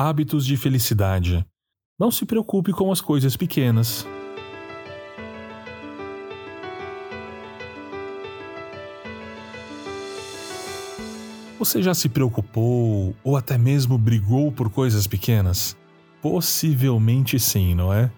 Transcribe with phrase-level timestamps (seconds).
[0.00, 1.44] Hábitos de felicidade.
[1.98, 4.06] Não se preocupe com as coisas pequenas.
[11.58, 15.76] Você já se preocupou ou até mesmo brigou por coisas pequenas?
[16.22, 18.08] Possivelmente sim, não é?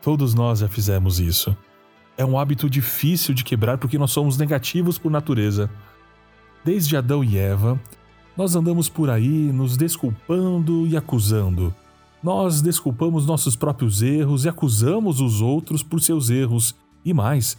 [0.00, 1.54] Todos nós já fizemos isso.
[2.16, 5.70] É um hábito difícil de quebrar porque nós somos negativos por natureza.
[6.64, 7.78] Desde Adão e Eva,
[8.38, 11.74] nós andamos por aí nos desculpando e acusando.
[12.22, 16.72] Nós desculpamos nossos próprios erros e acusamos os outros por seus erros.
[17.04, 17.58] E mais,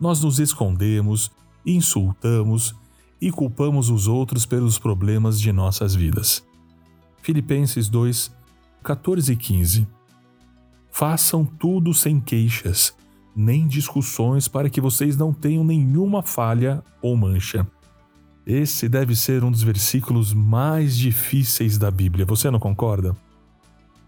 [0.00, 1.30] nós nos escondemos,
[1.64, 2.74] insultamos
[3.20, 6.44] e culpamos os outros pelos problemas de nossas vidas.
[7.22, 8.34] Filipenses 2,
[8.82, 9.86] 14 e 15
[10.90, 12.96] Façam tudo sem queixas,
[13.34, 17.64] nem discussões, para que vocês não tenham nenhuma falha ou mancha.
[18.46, 23.16] Esse deve ser um dos versículos mais difíceis da Bíblia, você não concorda?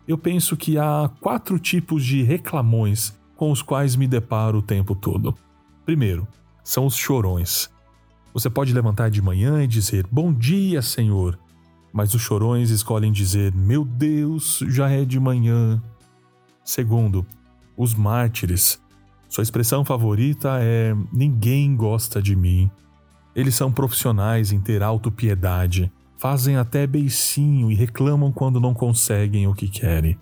[0.07, 4.95] Eu penso que há quatro tipos de reclamões com os quais me deparo o tempo
[4.95, 5.35] todo.
[5.85, 6.27] Primeiro,
[6.63, 7.69] são os chorões.
[8.33, 11.37] Você pode levantar de manhã e dizer: Bom dia, Senhor.
[11.93, 15.83] Mas os chorões escolhem dizer: Meu Deus, já é de manhã.
[16.65, 17.27] Segundo,
[17.77, 18.81] os mártires.
[19.29, 22.71] Sua expressão favorita é: Ninguém gosta de mim.
[23.39, 29.55] Eles são profissionais em ter autopiedade, fazem até beicinho e reclamam quando não conseguem o
[29.55, 30.19] que querem.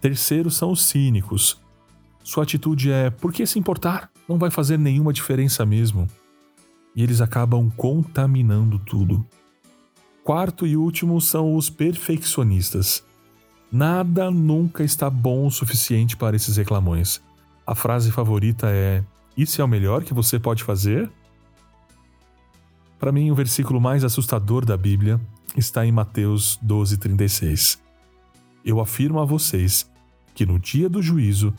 [0.00, 1.60] Terceiro são os cínicos.
[2.24, 4.10] Sua atitude é: por que se importar?
[4.26, 6.08] Não vai fazer nenhuma diferença mesmo.
[6.94, 9.22] E eles acabam contaminando tudo.
[10.24, 13.04] Quarto e último são os perfeccionistas.
[13.70, 17.20] Nada nunca está bom o suficiente para esses reclamões.
[17.66, 19.04] A frase favorita é:
[19.36, 21.12] Isso é o melhor que você pode fazer?
[22.98, 25.20] Para mim, o versículo mais assustador da Bíblia
[25.56, 27.78] está em Mateus 12,36.
[28.64, 29.90] Eu afirmo a vocês
[30.34, 31.54] que no dia do juízo,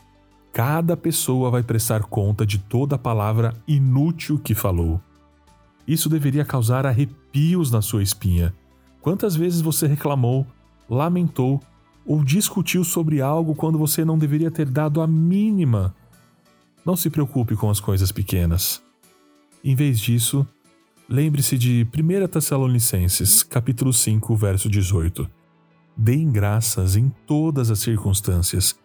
[0.52, 5.00] cada pessoa vai prestar conta de toda a palavra inútil que falou.
[5.86, 8.54] Isso deveria causar arrepios na sua espinha.
[9.00, 10.46] Quantas vezes você reclamou,
[10.88, 11.60] lamentou
[12.04, 15.94] ou discutiu sobre algo quando você não deveria ter dado a mínima?
[16.84, 18.82] Não se preocupe com as coisas pequenas.
[19.64, 20.46] Em vez disso,
[21.10, 25.26] Lembre-se de 1 Tessalonicenses, capítulo 5, verso 18.
[25.96, 28.78] Deem graças em todas as circunstâncias,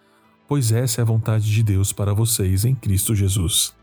[0.47, 3.75] pois essa é a vontade de Deus para vocês em Cristo Jesus.